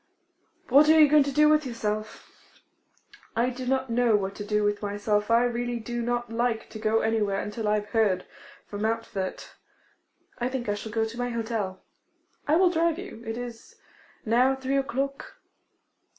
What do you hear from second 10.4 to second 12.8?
think I shall go to my hotel' 'I will